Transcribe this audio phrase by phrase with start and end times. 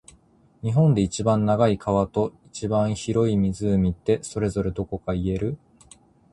[0.63, 5.59] 日本で一番長い川と、一番広い湖って、それぞれどこか言える？